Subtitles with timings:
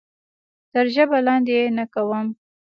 [0.71, 2.27] تر ژبه لاندې یې نه کوم.